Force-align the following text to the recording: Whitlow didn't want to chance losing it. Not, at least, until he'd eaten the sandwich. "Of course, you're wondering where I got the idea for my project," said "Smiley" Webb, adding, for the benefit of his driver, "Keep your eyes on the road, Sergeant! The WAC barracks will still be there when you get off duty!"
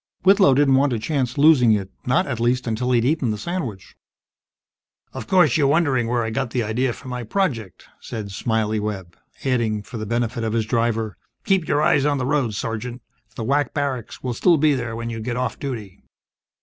Whitlow 0.23 0.55
didn't 0.55 0.73
want 0.73 0.89
to 0.93 0.97
chance 0.97 1.37
losing 1.37 1.73
it. 1.73 1.91
Not, 2.07 2.25
at 2.25 2.39
least, 2.39 2.65
until 2.65 2.91
he'd 2.91 3.05
eaten 3.05 3.29
the 3.29 3.37
sandwich. 3.37 3.95
"Of 5.13 5.27
course, 5.27 5.57
you're 5.57 5.67
wondering 5.67 6.07
where 6.07 6.23
I 6.23 6.31
got 6.31 6.49
the 6.49 6.63
idea 6.63 6.91
for 6.91 7.07
my 7.07 7.23
project," 7.23 7.85
said 7.99 8.31
"Smiley" 8.31 8.79
Webb, 8.79 9.15
adding, 9.45 9.83
for 9.83 9.97
the 9.99 10.07
benefit 10.07 10.43
of 10.43 10.53
his 10.53 10.65
driver, 10.65 11.17
"Keep 11.45 11.67
your 11.67 11.83
eyes 11.83 12.03
on 12.03 12.17
the 12.17 12.25
road, 12.25 12.55
Sergeant! 12.55 13.03
The 13.35 13.43
WAC 13.45 13.75
barracks 13.75 14.23
will 14.23 14.33
still 14.33 14.57
be 14.57 14.73
there 14.73 14.95
when 14.95 15.11
you 15.11 15.19
get 15.19 15.37
off 15.37 15.59
duty!" 15.59 16.01